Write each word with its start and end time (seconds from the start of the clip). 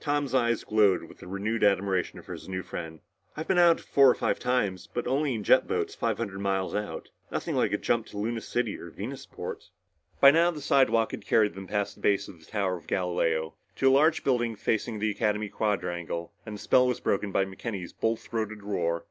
Tom's 0.00 0.34
eyes 0.34 0.64
glowed 0.64 1.04
with 1.04 1.22
renewed 1.22 1.62
admiration 1.62 2.20
for 2.20 2.32
his 2.32 2.48
new 2.48 2.64
friend. 2.64 2.98
"I've 3.36 3.46
been 3.46 3.60
out 3.60 3.78
four 3.78 4.10
or 4.10 4.14
five 4.16 4.40
times 4.40 4.88
but 4.92 5.06
only 5.06 5.34
in 5.36 5.44
jet 5.44 5.68
boats 5.68 5.94
five 5.94 6.18
hundred 6.18 6.40
miles 6.40 6.74
out. 6.74 7.10
Nothing 7.30 7.54
like 7.54 7.72
a 7.72 7.78
jump 7.78 8.06
to 8.06 8.18
Luna 8.18 8.40
City 8.40 8.76
or 8.76 8.90
Venusport." 8.90 9.68
By 10.20 10.32
now 10.32 10.50
the 10.50 10.60
slidewalk 10.60 11.12
had 11.12 11.24
carried 11.24 11.54
them 11.54 11.68
past 11.68 11.94
the 11.94 12.00
base 12.00 12.26
of 12.26 12.40
the 12.40 12.46
Tower 12.46 12.76
of 12.76 12.88
Galileo 12.88 13.54
to 13.76 13.88
a 13.88 13.92
large 13.94 14.24
building 14.24 14.56
facing 14.56 14.98
the 14.98 15.12
Academy 15.12 15.48
quadrangle 15.48 16.32
and 16.44 16.56
the 16.56 16.60
spell 16.60 16.88
was 16.88 16.98
broken 16.98 17.30
by 17.30 17.44
McKenny's 17.44 17.92
bull 17.92 18.16
throated 18.16 18.64
roar. 18.64 19.06